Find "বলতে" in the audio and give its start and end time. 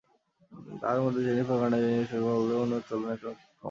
2.33-2.49